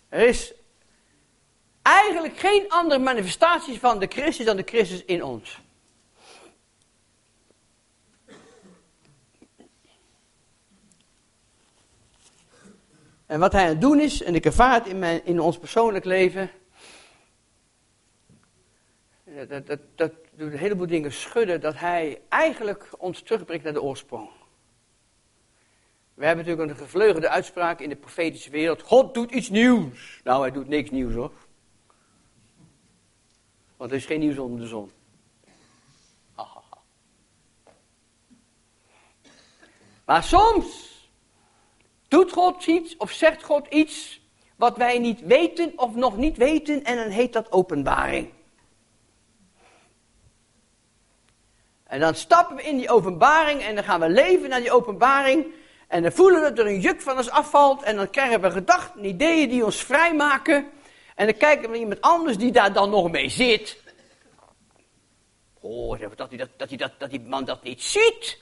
[0.08, 0.54] Er is
[1.82, 5.60] eigenlijk geen andere manifestatie van de Christus dan de Christus in ons.
[13.26, 15.58] En wat hij aan het doen is, en ik ervaar het in, mijn, in ons
[15.58, 16.50] persoonlijk leven,
[19.44, 23.82] dat, dat, dat doet een heleboel dingen schudden, dat hij eigenlijk ons terugbrengt naar de
[23.82, 24.28] oorsprong.
[26.14, 28.82] We hebben natuurlijk een gevleugelde uitspraak in de profetische wereld.
[28.82, 30.20] God doet iets nieuws.
[30.24, 31.32] Nou, hij doet niks nieuws hoor.
[33.76, 34.90] Want er is geen nieuws onder de zon.
[40.04, 40.94] Maar soms
[42.08, 44.20] doet God iets of zegt God iets
[44.56, 48.34] wat wij niet weten of nog niet weten en dan heet dat openbaring.
[51.86, 55.46] En dan stappen we in die openbaring en dan gaan we leven naar die openbaring.
[55.88, 57.82] En dan voelen we dat er een juk van ons afvalt.
[57.82, 60.70] En dan krijgen we gedachten, ideeën die ons vrijmaken.
[61.14, 63.84] En dan kijken we naar iemand anders die daar dan nog mee zit.
[65.60, 68.38] Oh, dat die, dat, dat, dat, dat die man dat niet ziet.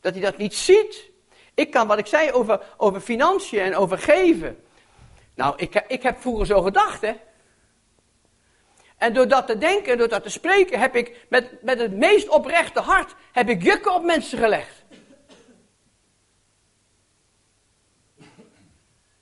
[0.00, 1.10] Dat hij dat niet ziet.
[1.54, 4.64] Ik kan wat ik zei over, over financiën en over geven.
[5.34, 7.12] Nou, ik, ik heb vroeger zo gedacht, hè.
[9.02, 12.28] En door dat te denken, door dat te spreken, heb ik met, met het meest
[12.28, 14.84] oprechte hart, heb ik jukken op mensen gelegd.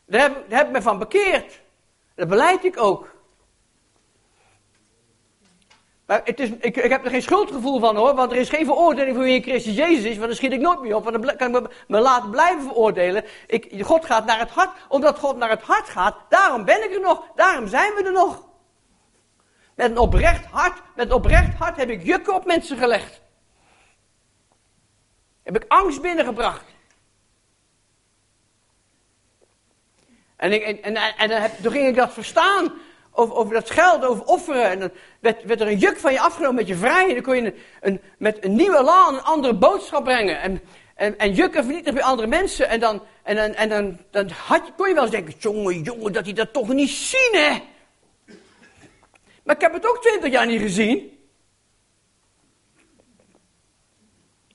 [0.07, 1.61] Daar heb, ik me van bekeerd.
[2.15, 3.15] Dat beleid ik ook.
[6.07, 8.67] Maar het is, ik, ik, heb er geen schuldgevoel van hoor, want er is geen
[8.67, 11.23] veroordeling voor wie in Christus Jezus is, want dan schiet ik nooit meer op, want
[11.23, 13.25] dan kan ik me, me laten blijven veroordelen.
[13.47, 16.95] Ik, God gaat naar het hart, omdat God naar het hart gaat, daarom ben ik
[16.95, 18.49] er nog, daarom zijn we er nog.
[19.81, 23.21] Met een oprecht hart, met oprecht hart heb ik jukken op mensen gelegd.
[25.43, 26.65] Heb ik angst binnengebracht.
[30.37, 32.73] En, ik, en, en, en dan heb, toen ging ik dat verstaan
[33.11, 34.65] over, dat geld, over offeren.
[34.65, 34.91] En dan
[35.21, 37.09] werd, er een juk van je afgenomen met je vrij.
[37.09, 40.41] En dan kon je een, met een nieuwe laan een andere boodschap brengen.
[40.41, 40.61] En,
[40.95, 42.69] en, en jukken vernietigen bij andere mensen.
[42.69, 46.13] En dan, en dan, en dan, dan had kon je wel eens denken, jongen, jongen,
[46.13, 47.70] dat hij dat toch niet zien, hè.
[49.43, 51.19] Maar ik heb het ook twintig jaar niet gezien.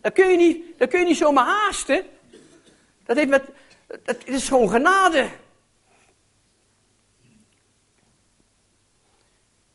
[0.02, 2.06] Dat kun je niet, dat kun je niet zomaar haasten.
[3.04, 3.44] Dat, heeft met,
[4.04, 5.30] dat is gewoon genade.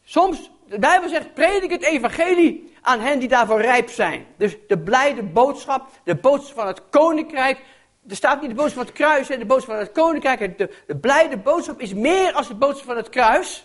[0.04, 4.26] Soms, de Bijbel zegt, predik het evangelie aan hen die daarvoor rijp zijn.
[4.36, 7.62] Dus de blijde boodschap, de boodschap van het koninkrijk.
[8.08, 10.58] Er staat niet de boodschap van het kruis, hè, de boodschap van het koninkrijk.
[10.58, 13.64] De, de blijde boodschap is meer als de boodschap van het kruis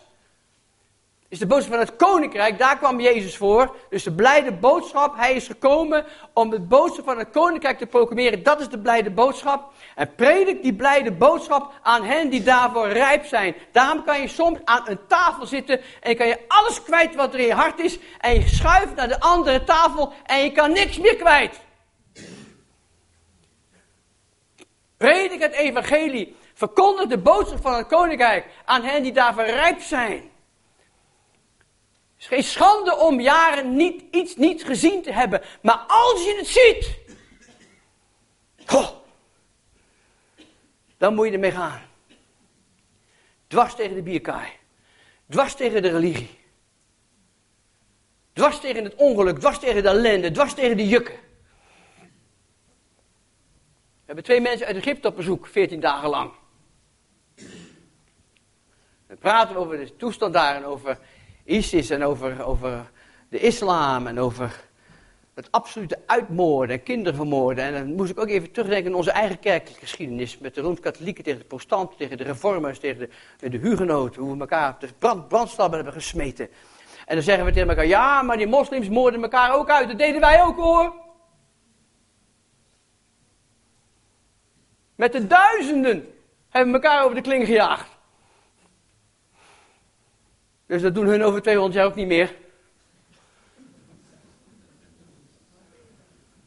[1.30, 3.76] is de boodschap van het koninkrijk, daar kwam Jezus voor.
[3.90, 8.44] Dus de blijde boodschap, hij is gekomen om de boodschap van het koninkrijk te proclameren.
[8.44, 9.72] Dat is de blijde boodschap.
[9.96, 13.56] En predik die blijde boodschap aan hen die daarvoor rijp zijn.
[13.72, 17.40] Daarom kan je soms aan een tafel zitten en kan je alles kwijt wat er
[17.40, 18.00] in je hart is.
[18.20, 21.60] En je schuift naar de andere tafel en je kan niks meer kwijt.
[24.98, 26.36] Predik het evangelie.
[26.54, 30.34] Verkondig de boodschap van het koninkrijk aan hen die daarvoor rijp zijn
[32.18, 35.42] is geen schande om jaren niet, iets niet gezien te hebben.
[35.62, 37.04] Maar als je het ziet,
[40.98, 41.82] dan moet je ermee gaan.
[43.48, 44.52] Dwars tegen de bierkaai.
[45.30, 46.40] Dwars tegen de religie.
[48.34, 51.16] Dwars tegen het ongeluk, dwars tegen de ellende, dwars tegen de jukken.
[54.06, 56.32] We hebben twee mensen uit Egypte op bezoek, 14 dagen lang.
[59.08, 61.00] We praten over de toestand daar en over
[61.46, 62.92] ISIS en over, over
[63.30, 64.64] de islam en over
[65.34, 67.64] het absolute uitmoorden en kinderen vermoorden.
[67.64, 70.38] En dan moest ik ook even terugdenken aan onze eigen kerkelijke geschiedenis.
[70.38, 74.22] Met de Rooms-Katholieken tegen de protestanten, tegen de reformers, tegen de, de hugenoten.
[74.22, 74.88] Hoe we elkaar de
[75.28, 76.50] brand, hebben gesmeten.
[77.06, 79.88] En dan zeggen we tegen elkaar, ja, maar die moslims moorden elkaar ook uit.
[79.88, 80.94] Dat deden wij ook hoor.
[84.96, 86.14] Met de duizenden
[86.50, 87.95] hebben we elkaar over de kling gejaagd.
[90.66, 92.36] Dus dat doen hun over 200 jaar ook niet meer.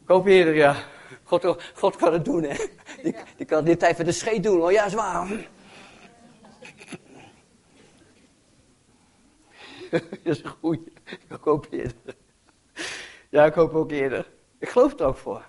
[0.05, 0.77] Kopieerder, ja.
[1.23, 2.57] God, God kan het doen, hè.
[3.03, 5.29] Die, die kan dit even de scheet doen, oh ja, zwaar.
[9.91, 10.93] dat is een goeie.
[11.29, 12.15] Ik hoop eerder.
[13.29, 14.27] Ja, ik hoop ook eerder.
[14.59, 15.45] Ik geloof er ook voor.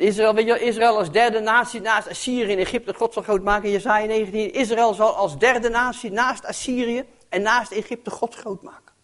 [0.00, 3.70] Israël, Israël als derde natie naast Assyrië en Egypte God zal groot maken.
[3.70, 4.52] Jezaja 19.
[4.52, 8.94] Israël zal als derde natie naast Assyrië en naast Egypte God groot maken.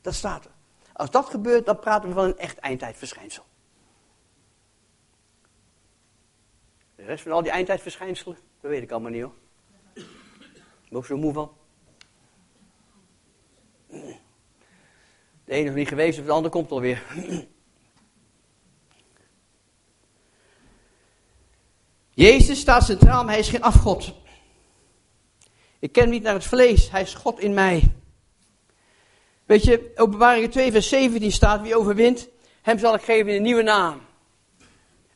[0.00, 0.50] Dat staat er.
[0.92, 3.44] Als dat gebeurt, dan praten we van een echt eindtijdverschijnsel.
[6.96, 9.34] De rest van al die eindtijdverschijnselen, dat weet ik allemaal niet hoor.
[9.94, 11.52] Ik ben ook zo moe van.
[15.44, 17.02] De ene is niet geweest, of de ander komt alweer.
[22.20, 24.12] Jezus staat centraal, maar hij is geen afgod.
[25.78, 27.82] Ik ken hem niet naar het vlees, hij is God in mij.
[29.44, 32.28] Weet je, openbaring 2 vers 17 staat, wie overwint,
[32.62, 34.00] hem zal ik geven een nieuwe naam.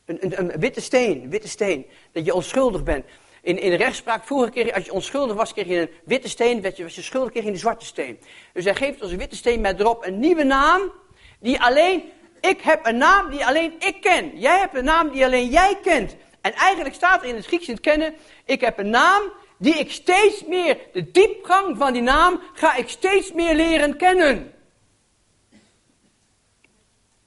[0.05, 3.05] Een, een, een, witte steen, een witte steen, dat je onschuldig bent.
[3.41, 6.61] In, in de rechtspraak, vroeger keer, als je onschuldig was, kreeg je een witte steen,
[6.61, 8.19] werd je, was je schuldig, kreeg je een zwarte steen.
[8.53, 10.91] Dus hij geeft ons een witte steen met erop een nieuwe naam,
[11.39, 12.03] die alleen,
[12.41, 14.39] ik heb een naam die alleen ik ken.
[14.39, 16.15] Jij hebt een naam die alleen jij kent.
[16.45, 18.13] En eigenlijk staat er in het Grieks in het kennen,
[18.45, 19.21] ik heb een naam
[19.57, 24.53] die ik steeds meer, de diepgang van die naam, ga ik steeds meer leren kennen.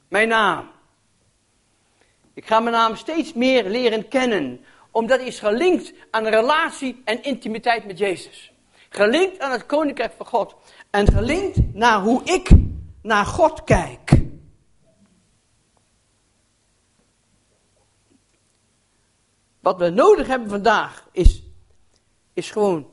[0.09, 0.71] Mijn naam.
[2.35, 7.23] Ik ga mijn naam steeds meer leren kennen, omdat hij is gelinkt aan relatie en
[7.23, 8.53] intimiteit met Jezus.
[8.89, 10.55] Gelinkt aan het koninkrijk van God.
[10.91, 12.49] En gelinkt naar hoe ik
[13.03, 14.28] naar God kijk.
[19.61, 21.43] Wat we nodig hebben vandaag is,
[22.33, 22.91] is gewoon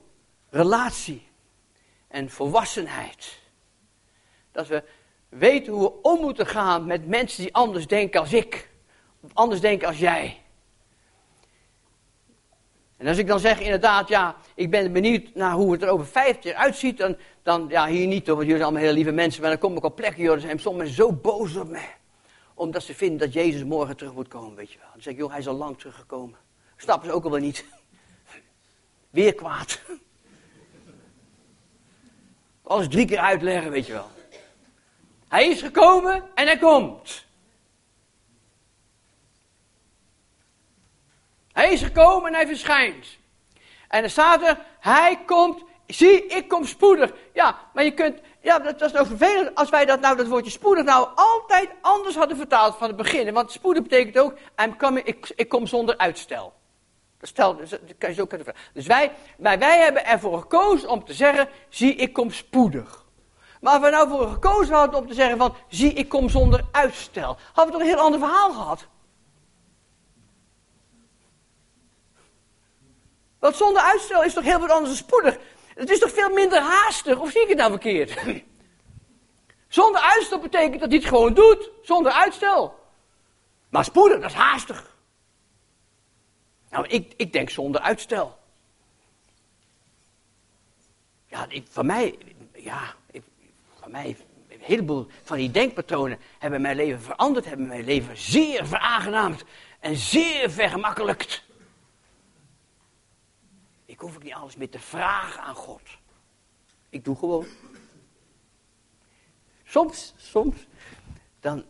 [0.50, 1.28] relatie
[2.08, 3.40] en volwassenheid.
[4.52, 4.84] Dat we
[5.30, 8.70] weten hoe we om moeten gaan met mensen die anders denken als ik.
[9.20, 10.42] Of anders denken als jij.
[12.98, 16.06] En als ik dan zeg inderdaad, ja, ik ben benieuwd naar hoe het er over
[16.06, 19.42] vijf jaar uitziet, dan, dan ja, hier niet want jullie zijn allemaal hele lieve mensen,
[19.42, 21.96] maar dan kom ik op plekken, joh, dan zijn sommige mensen zo boos op mij.
[22.54, 24.88] Omdat ze vinden dat Jezus morgen terug moet komen, weet je wel.
[24.94, 26.38] Dan zeg ik, joh, hij is al lang teruggekomen.
[26.78, 27.66] Snappen ze ook al wel niet.
[29.10, 29.80] Weer kwaad.
[32.64, 34.10] Alles drie keer uitleggen, weet je wel.
[35.28, 37.26] Hij is gekomen en hij komt.
[41.52, 43.08] Hij is gekomen en hij verschijnt.
[43.88, 47.14] En er staat er, hij komt, zie, ik kom spoedig.
[47.34, 50.52] Ja, maar je kunt, ja, dat, is nou vervelend als wij dat nou, dat woordje
[50.52, 53.34] spoedig nou altijd anders hadden vertaald van het begin.
[53.34, 56.54] Want spoedig betekent ook, I'm coming, ik, ik kom zonder uitstel.
[57.28, 58.64] Stel, dat kan je zo kunnen vragen.
[58.74, 63.06] Dus wij, wij, wij hebben ervoor gekozen om te zeggen, zie ik kom spoedig.
[63.62, 66.66] Maar als we nou voor gekozen hadden om te zeggen van, zie ik kom zonder
[66.72, 68.88] uitstel, hadden we toch een heel ander verhaal gehad.
[73.40, 75.38] Want zonder uitstel is toch heel wat anders dan spoedig.
[75.76, 78.14] Het is toch veel minder haastig, of zie ik het nou verkeerd?
[79.68, 82.80] Zonder uitstel betekent dat hij het gewoon doet, zonder uitstel.
[83.70, 84.95] Maar spoedig, dat is haastig.
[86.76, 88.38] Nou, ik, ik denk zonder uitstel.
[91.28, 92.18] Ja, ik, van mij,
[92.54, 93.24] ja, ik,
[93.80, 94.18] van mij,
[94.48, 99.44] een heleboel van die denkpatronen hebben mijn leven veranderd, hebben mijn leven zeer veraangenaamd
[99.80, 101.44] en zeer vergemakkelijkt.
[103.86, 105.82] Ik hoef ook niet alles meer te vragen aan God.
[106.90, 107.46] Ik doe gewoon.
[109.64, 110.68] Soms, soms,
[111.40, 111.66] dan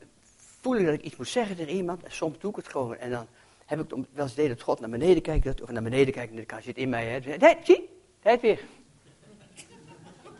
[0.61, 2.95] voel ik dat ik iets moet zeggen tegen iemand en soms doe ik het gewoon.
[2.95, 3.27] En dan
[3.65, 6.43] heb ik wel eens idee dat God naar beneden kijkt, of naar beneden kijkt en
[6.47, 7.05] dan zit in mij.
[7.05, 7.37] Hè.
[7.37, 7.89] Nee, zie,
[8.19, 8.59] het weer.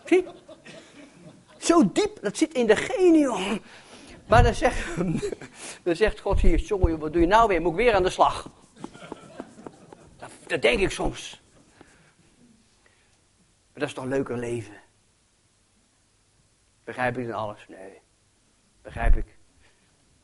[0.06, 0.26] Zie?
[1.58, 3.62] Zo diep, dat zit in de genie,
[4.28, 4.96] Maar dan zegt,
[5.84, 7.62] dan zegt God hier, jongen, wat doe je nou weer?
[7.62, 8.50] Moet ik weer aan de slag?
[10.18, 11.42] Dat, dat denk ik soms.
[13.72, 14.74] Maar dat is toch leuker leven?
[16.84, 17.66] Begrijp ik dan alles?
[17.68, 18.00] Nee.
[18.82, 19.26] Begrijp ik.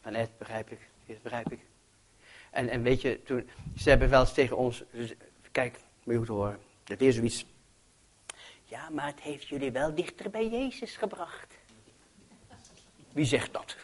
[0.01, 0.79] Van Ed, begrijp ik.
[1.05, 1.59] Dit begrijp ik.
[2.51, 4.83] En, en weet je, toen, ze hebben wel eens tegen ons,
[5.51, 7.45] kijk, moet je goed horen, dat weer zoiets.
[8.63, 11.53] Ja, maar het heeft jullie wel dichter bij Jezus gebracht.
[13.11, 13.75] Wie zegt dat?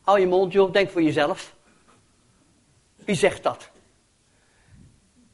[0.00, 1.54] Hou je mond, joh, denk voor jezelf.
[2.96, 3.70] Wie zegt dat?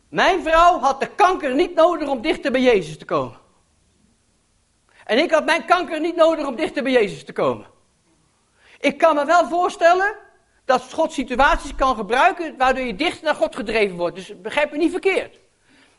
[0.08, 3.38] Mijn vrouw had de kanker niet nodig om dichter bij Jezus te komen.
[5.04, 7.66] En ik had mijn kanker niet nodig om dichter bij Jezus te komen.
[8.78, 10.16] Ik kan me wel voorstellen
[10.64, 14.16] dat God situaties kan gebruiken waardoor je dichter naar God gedreven wordt.
[14.16, 15.38] Dus begrijp me niet verkeerd.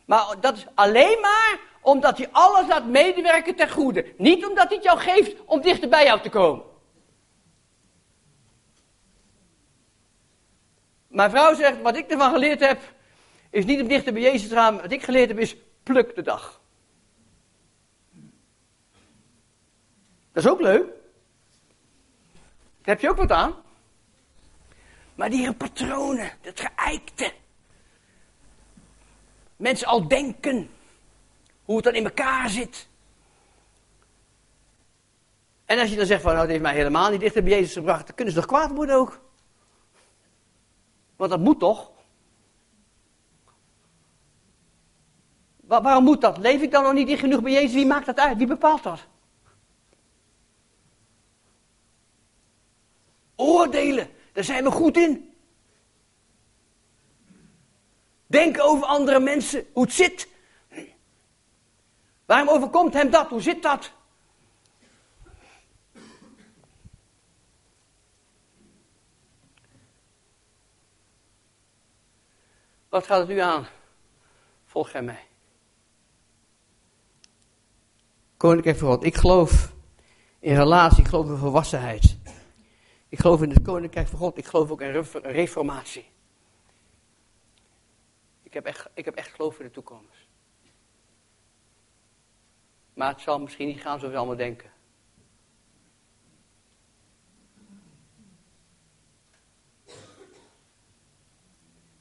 [0.04, 4.14] Maar dat is alleen maar omdat hij alles laat medewerken ten goede.
[4.16, 6.64] Niet omdat hij het jou geeft om dichter bij jou te komen.
[11.08, 12.80] Mijn vrouw zegt, wat ik ervan geleerd heb,
[13.50, 14.80] is niet om dichter bij Jezus te gaan.
[14.80, 16.60] Wat ik geleerd heb is, pluk de dag.
[20.32, 20.84] Dat is ook leuk.
[22.82, 23.54] Heb je ook wat aan.
[25.16, 27.32] Maar die patronen, dat geëikte.
[29.56, 30.70] Mensen al denken
[31.64, 32.88] hoe het dan in elkaar zit.
[35.64, 37.72] En als je dan zegt van, nou, het heeft mij helemaal niet dichter bij Jezus
[37.72, 39.20] gebracht, dan kunnen ze toch kwaad worden ook?
[41.16, 41.90] Want dat moet toch?
[45.66, 46.38] waarom moet dat?
[46.38, 47.72] Leef ik dan nog niet dicht genoeg bij Jezus?
[47.72, 48.36] Wie maakt dat uit?
[48.36, 49.06] Wie bepaalt dat?
[53.36, 55.34] Oordelen, daar zijn we goed in.
[58.26, 60.28] Denken over andere mensen, hoe het zit.
[62.24, 63.28] Waarom overkomt hem dat?
[63.28, 63.92] Hoe zit dat?
[72.88, 73.66] Wat gaat het u aan?
[74.64, 75.26] Volg gij mij.
[78.36, 79.04] Koninkrijk van God.
[79.04, 79.72] Ik geloof
[80.38, 82.16] in relatie, ik geloof in volwassenheid.
[83.08, 84.38] Ik geloof in het Koninkrijk van God.
[84.38, 86.06] Ik geloof ook in reformatie.
[88.42, 90.26] Ik heb echt, ik heb echt geloof in de toekomst.
[92.94, 94.70] Maar het zal misschien niet gaan zoals we allemaal denken.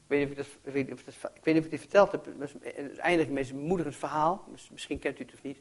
[0.05, 0.99] Ik weet niet of ik, dat, weet of
[1.35, 2.25] ik weet niet of ik dit verteld heb.
[2.25, 4.47] Het is eigenlijk een bemoedigend verhaal.
[4.71, 5.59] Misschien kent u het of niet.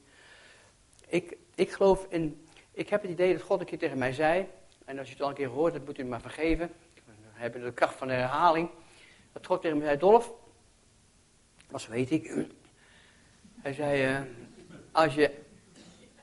[1.07, 2.47] Ik, ik geloof in.
[2.73, 4.49] Ik heb het idee dat God een keer tegen mij zei.
[4.85, 6.73] En als je het al een keer hoort, dan moet u me maar vergeven.
[7.05, 8.71] We hebben de kracht van de herhaling.
[9.33, 10.33] Dat God tegen mij zei: Dolf.
[11.69, 12.47] Dat weet ik.
[13.63, 14.19] Hij zei.
[14.19, 14.21] Uh,
[14.93, 15.35] als je,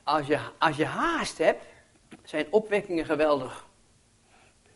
[0.04, 1.66] als je, als je haast hebt,
[2.24, 3.68] zijn opwekkingen geweldig.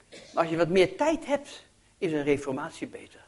[0.09, 1.65] Maar als je wat meer tijd hebt,
[1.97, 3.23] is een reformatie beter.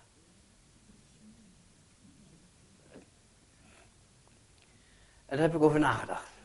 [5.25, 6.36] En daar heb ik over nagedacht.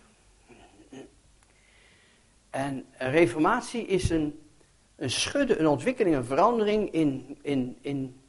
[2.52, 4.40] En reformatie is een,
[4.96, 8.20] een schudden, een ontwikkeling, een verandering in, in, in,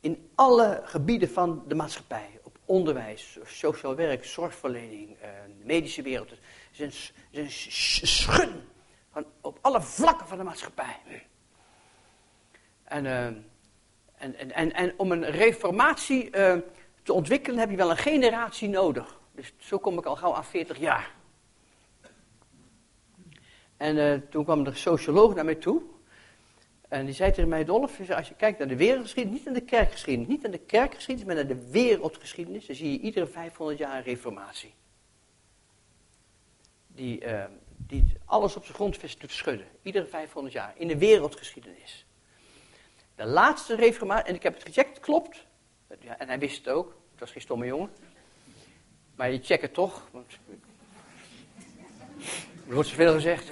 [0.00, 2.40] in alle gebieden van de maatschappij
[2.70, 6.30] onderwijs, sociaal werk, zorgverlening, eh, de medische wereld.
[6.30, 6.40] Het
[6.72, 7.50] is een, een
[8.06, 8.62] schun
[9.12, 11.00] van, op alle vlakken van de maatschappij.
[12.84, 13.44] En, uh, en,
[14.16, 16.56] en, en, en, om een reformatie uh,
[17.02, 19.18] te ontwikkelen heb je wel een generatie nodig.
[19.34, 21.14] Dus zo kom ik al gauw aan 40 jaar.
[23.80, 25.82] En uh, toen kwam de socioloog naar mij toe.
[26.88, 29.64] En die zei tegen mij, Dolf, als je kijkt naar de wereldgeschiedenis, niet naar de
[29.64, 33.96] kerkgeschiedenis, niet naar de kerkgeschiedenis, maar naar de wereldgeschiedenis, dan zie je iedere 500 jaar
[33.96, 34.74] een reformatie.
[36.86, 37.44] Die, uh,
[37.76, 39.66] die alles op zijn grondvesten doet schudden.
[39.82, 40.74] Iedere 500 jaar.
[40.76, 42.06] In de wereldgeschiedenis.
[43.14, 45.46] De laatste reformatie, en ik heb het gecheckt, klopt.
[46.00, 46.88] Ja, en hij wist het ook.
[47.10, 47.90] Het was geen stomme jongen.
[49.14, 50.08] Maar je checkt het toch.
[50.10, 50.38] Want
[52.70, 53.50] Er wordt zoveel gezegd.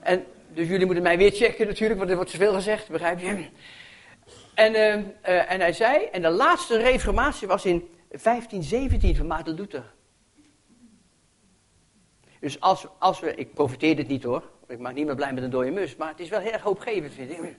[0.00, 3.46] En, dus jullie moeten mij weer checken natuurlijk, want er wordt zoveel gezegd, begrijp je?
[4.54, 9.54] En, uh, uh, en hij zei, en de laatste reformatie was in 1517 van Maarten
[9.54, 9.92] Luther.
[12.40, 15.42] Dus als, als we, ik profiteer dit niet hoor, ik maak niet meer blij met
[15.42, 17.56] een dode mus, maar het is wel heel erg hoopgevend vind ik.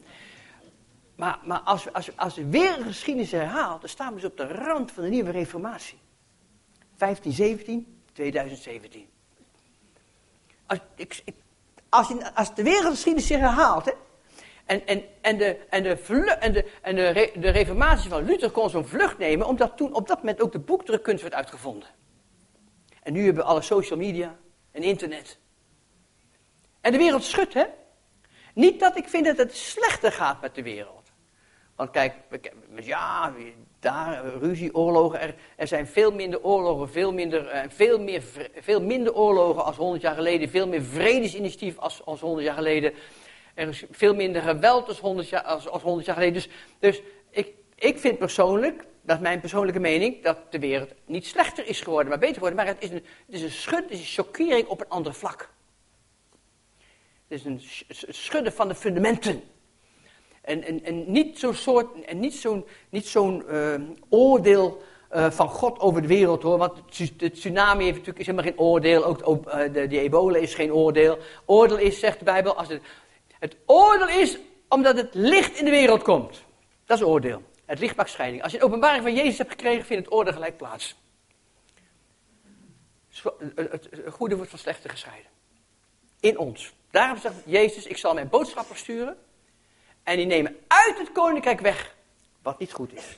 [1.15, 4.37] Maar, maar als, als, als we weer een geschiedenis herhaalt, dan staan we dus op
[4.37, 5.97] de rand van de nieuwe reformatie.
[6.97, 9.11] 1517, 2017.
[10.72, 11.24] Als, ik,
[12.34, 13.91] als, de wereldgeschiedenis zich herhaalt, hè,
[14.65, 15.97] en, en, en, de, en, de,
[16.39, 16.95] en, de, en
[17.41, 20.59] de reformatie van Luther kon zo'n vlucht nemen, omdat toen op dat moment ook de
[20.59, 21.89] boekdrukkunst werd uitgevonden.
[23.03, 24.38] En nu hebben we alle social media
[24.72, 25.39] en internet.
[26.82, 27.65] En de wereld schudt, hè?
[28.53, 31.11] Niet dat ik vind dat het slechter gaat met de wereld.
[31.76, 32.15] Want kijk,
[32.76, 33.34] ja,
[33.82, 38.23] daar, ruzie, oorlogen, er, er zijn veel minder oorlogen, veel minder, eh, veel, meer,
[38.59, 42.93] veel minder oorlogen als 100 jaar geleden, veel meer vredesinitiatief als, als 100 jaar geleden.
[43.53, 46.34] Er is veel minder geweld als 100 jaar, als, als 100 jaar geleden.
[46.34, 51.67] Dus, dus ik, ik vind persoonlijk, dat mijn persoonlijke mening, dat de wereld niet slechter
[51.67, 52.57] is geworden, maar beter geworden.
[52.57, 55.13] Maar het is een, het is een schud, het is een chockering op een ander
[55.13, 55.49] vlak.
[57.27, 57.61] Het is een
[58.13, 59.43] schudden van de fundamenten.
[60.51, 63.73] En, en, en niet zo'n soort, en niet zo'n, niet zo'n uh,
[64.09, 64.81] oordeel
[65.13, 66.57] uh, van God over de wereld hoor.
[66.57, 69.05] Want de tsunami heeft natuurlijk, is helemaal geen oordeel.
[69.05, 71.17] Ook uh, de, de ebola is geen oordeel.
[71.45, 72.81] Oordeel is, zegt de Bijbel, als het,
[73.39, 74.37] het oordeel is
[74.67, 76.43] omdat het licht in de wereld komt.
[76.85, 77.41] Dat is oordeel.
[77.65, 78.43] Het licht maakt scheiding.
[78.43, 80.95] Als je een openbaring van Jezus hebt gekregen, vindt het oordeel gelijk plaats.
[83.55, 85.29] Het goede wordt van slechte gescheiden.
[86.19, 86.73] In ons.
[86.91, 89.17] Daarom zegt Jezus, ik zal mijn boodschappers sturen.
[90.03, 91.95] En die nemen uit het koninkrijk weg
[92.41, 93.17] wat niet goed is.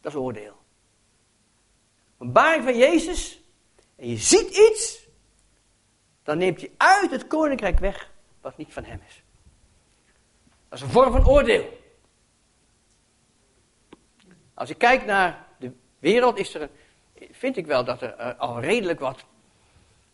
[0.00, 0.56] Dat is oordeel.
[2.18, 3.40] Een baring van Jezus.
[3.96, 5.08] En je ziet iets.
[6.22, 9.22] Dan neemt hij uit het koninkrijk weg wat niet van hem is.
[10.68, 11.78] Dat is een vorm van oordeel.
[14.54, 16.70] Als ik kijk naar de wereld, is er,
[17.30, 19.24] vind ik wel dat er eh, al redelijk wat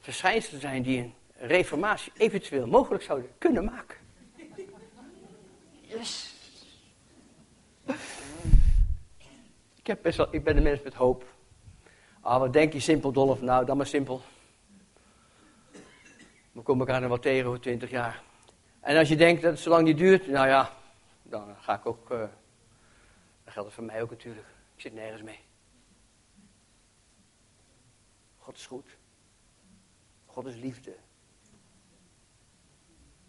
[0.00, 4.05] verschijnselen zijn die een reformatie eventueel mogelijk zouden kunnen maken.
[5.96, 6.34] Yes.
[9.74, 11.24] Ik, heb ik ben een mens met hoop.
[12.20, 13.40] Ah, wat denk je simpel, Dolf?
[13.40, 14.22] Nou, dan maar simpel.
[16.52, 18.22] We komen elkaar nog wel tegen over twintig jaar.
[18.80, 20.72] En als je denkt dat het zo lang niet duurt, nou ja,
[21.22, 22.10] dan ga ik ook.
[22.10, 22.18] Uh,
[23.44, 24.46] dat geldt voor mij ook natuurlijk.
[24.74, 25.40] Ik zit nergens mee.
[28.38, 28.96] God is goed.
[30.26, 30.96] God is liefde.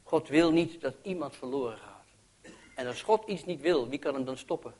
[0.03, 1.96] God wil niet dat iemand verloren gaat.
[2.77, 4.73] En als God iets niet wil, wie kan hem dan stoppen?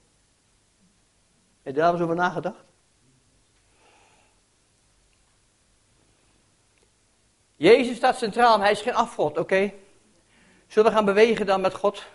[1.61, 2.63] Heb je daar eens over nagedacht?
[7.55, 9.73] Jezus staat centraal, hij is geen afgod, oké?
[10.67, 12.05] Zullen we gaan bewegen dan met God?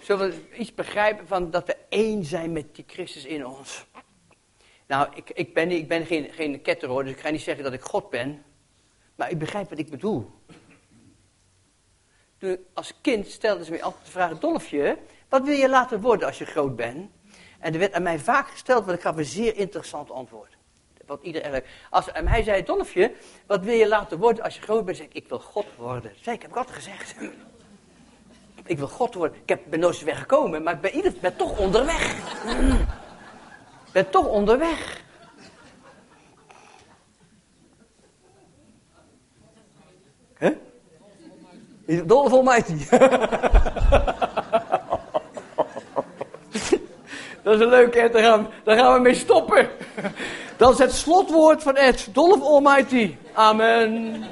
[0.00, 3.86] Zullen we iets begrijpen van dat we één zijn met die Christus in ons?
[4.86, 7.64] Nou, ik, ik ben, ik ben geen, geen ketter hoor, dus ik ga niet zeggen
[7.64, 8.44] dat ik God ben.
[9.14, 10.30] Maar ik begrijp wat ik bedoel.
[12.46, 16.26] Toen als kind stelde ze me altijd de vraag, Dolfje, wat wil je later worden
[16.26, 17.10] als je groot bent?
[17.58, 20.56] En er werd aan mij vaak gesteld, want ik gaf een zeer interessant antwoord.
[21.06, 23.12] Wat iedereen, als aan mij zei, Dolfje,
[23.46, 24.96] wat wil je later worden als je groot bent?
[24.96, 26.12] Zeg ik, ik wil God worden.
[26.20, 27.14] Zei ik, heb God gezegd.
[28.64, 29.38] Ik wil God worden.
[29.42, 32.16] Ik heb, ben nooit weggekomen, maar ik ben, ieder, ben toch onderweg.
[33.86, 35.04] Ik ben toch onderweg.
[40.38, 40.56] Huh?
[41.86, 42.76] Dolf Almighty.
[47.42, 48.10] Dat is een leuke, hè?
[48.10, 49.68] Daar gaan, daar gaan we mee stoppen.
[50.56, 52.08] Dat is het slotwoord van Ed.
[52.12, 53.16] Dolf Almighty.
[53.32, 54.24] Amen.